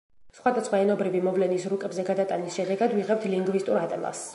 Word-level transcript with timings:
სხვადასხვა 0.37 0.79
ენობრივი 0.85 1.21
მოვლენის 1.27 1.69
რუკებზე 1.75 2.07
გადატანის 2.09 2.59
შედეგად 2.61 2.97
ვიღებთ 3.01 3.33
ლინგვისტურ 3.37 3.85
ატლასს. 3.89 4.27